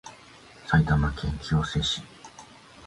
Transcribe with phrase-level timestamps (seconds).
[0.65, 2.01] 埼玉県清瀬市